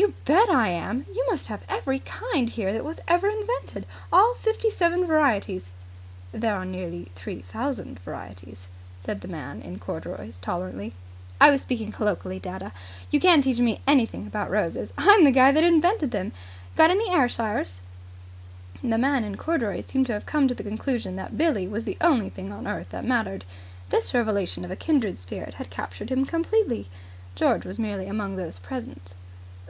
"You 0.00 0.14
bet 0.26 0.48
I 0.48 0.68
am! 0.68 1.06
You 1.12 1.26
must 1.28 1.48
have 1.48 1.64
every 1.68 1.98
kind 1.98 2.48
here 2.50 2.72
that 2.72 2.84
was 2.84 3.00
ever 3.08 3.28
invented. 3.28 3.84
All 4.12 4.34
the 4.34 4.40
fifty 4.40 4.70
seven 4.70 5.04
varieties." 5.04 5.72
"There 6.30 6.54
are 6.54 6.64
nearly 6.64 7.08
three 7.16 7.40
thousand 7.40 7.98
varieties," 8.00 8.68
said 9.00 9.22
the 9.22 9.28
man 9.28 9.60
in 9.60 9.80
corduroys 9.80 10.38
tolerantly. 10.38 10.92
"I 11.40 11.50
was 11.50 11.62
speaking 11.62 11.90
colloquially, 11.90 12.38
dadda. 12.38 12.70
You 13.10 13.18
can't 13.18 13.42
teach 13.42 13.58
me 13.58 13.80
anything 13.88 14.24
about 14.28 14.50
roses. 14.50 14.92
I'm 14.96 15.24
the 15.24 15.32
guy 15.32 15.50
that 15.50 15.64
invented 15.64 16.12
them. 16.12 16.30
Got 16.76 16.90
any 16.92 17.10
Ayrshires?" 17.10 17.80
The 18.84 18.98
man 18.98 19.24
in 19.24 19.36
corduroys 19.36 19.86
seemed 19.86 20.06
to 20.06 20.12
have 20.12 20.26
come 20.26 20.46
to 20.46 20.54
the 20.54 20.62
conclusion 20.62 21.16
that 21.16 21.36
Billie 21.36 21.66
was 21.66 21.82
the 21.82 21.96
only 22.00 22.28
thing 22.28 22.52
on 22.52 22.68
earth 22.68 22.90
that 22.90 23.04
mattered. 23.04 23.44
This 23.90 24.14
revelation 24.14 24.64
of 24.64 24.70
a 24.70 24.76
kindred 24.76 25.18
spirit 25.18 25.54
had 25.54 25.70
captured 25.70 26.10
him 26.10 26.24
completely. 26.24 26.88
George 27.34 27.64
was 27.64 27.80
merely 27.80 28.06
among 28.06 28.36
those 28.36 28.60
present. 28.60 29.14